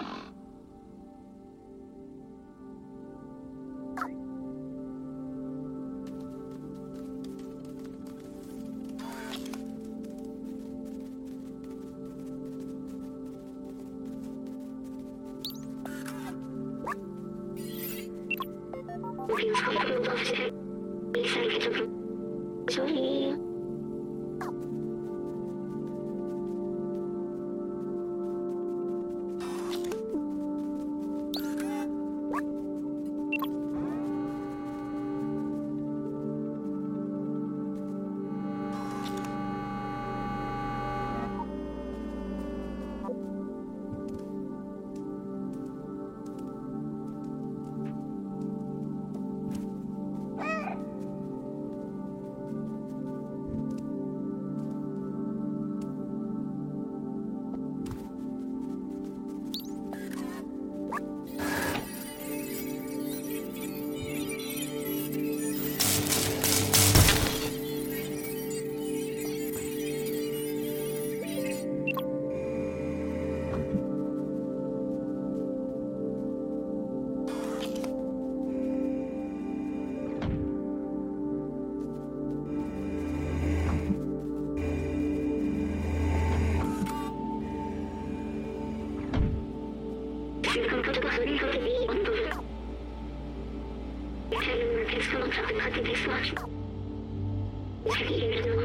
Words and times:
Oh! 0.00 0.37
Şarkılar 95.38 95.70
tepesi 95.74 96.08
var. 96.08 96.34
Sevgilerine 97.98 98.56
var. 98.56 98.64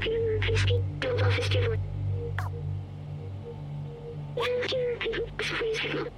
Gül 0.00 0.40
Fiski, 0.40 0.74
Yolda 1.04 1.24
Fiski 1.30 1.58
var. 1.58 1.78
Gül 4.36 4.98
Fiski, 4.98 5.44
Sıfır 5.44 5.66
Yüz 5.66 5.94
var. 5.94 6.17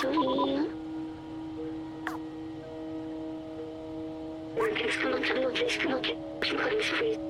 dream. 0.00 0.72
Work 4.56 4.84
is 4.84 4.96
good, 4.96 5.34
move 5.34 5.60
is 5.60 5.76
good, 5.76 6.16
people 6.40 6.66
is 6.66 6.86
free. 6.86 7.29